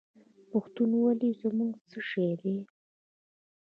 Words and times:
پښتونولي 0.51 1.29
زموږ 1.41 1.73
څه 1.89 1.99
شی 2.09 2.31
دی؟ 2.41 2.57